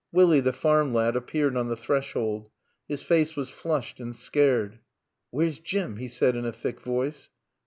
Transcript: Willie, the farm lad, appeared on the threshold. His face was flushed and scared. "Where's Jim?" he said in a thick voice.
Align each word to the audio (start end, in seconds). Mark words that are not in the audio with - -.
Willie, 0.11 0.39
the 0.39 0.51
farm 0.51 0.95
lad, 0.95 1.15
appeared 1.15 1.55
on 1.55 1.67
the 1.69 1.75
threshold. 1.77 2.49
His 2.87 3.03
face 3.03 3.35
was 3.35 3.49
flushed 3.49 3.99
and 3.99 4.15
scared. 4.15 4.79
"Where's 5.29 5.59
Jim?" 5.59 5.97
he 5.97 6.07
said 6.07 6.35
in 6.35 6.43
a 6.45 6.51
thick 6.51 6.81
voice. 6.81 7.29